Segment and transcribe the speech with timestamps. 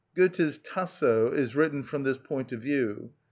[0.15, 3.11] Goethe's "Tasso" is written from this point of view.